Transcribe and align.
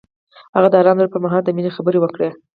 هغه 0.55 0.67
د 0.71 0.75
آرام 0.81 0.97
زړه 0.99 1.09
پر 1.11 1.19
مهال 1.25 1.41
د 1.43 1.49
مینې 1.55 1.71
خبرې 1.77 1.99
وکړې. 2.01 2.29